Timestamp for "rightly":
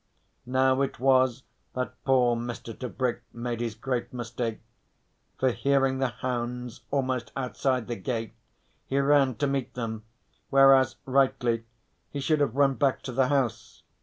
11.05-11.65